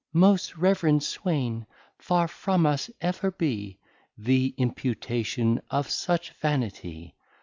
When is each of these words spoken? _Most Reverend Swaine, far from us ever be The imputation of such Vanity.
_Most 0.13 0.55
Reverend 0.57 1.03
Swaine, 1.03 1.67
far 1.99 2.27
from 2.27 2.65
us 2.65 2.89
ever 3.01 3.29
be 3.29 3.77
The 4.17 4.55
imputation 4.57 5.61
of 5.69 5.91
such 5.91 6.31
Vanity. 6.31 7.13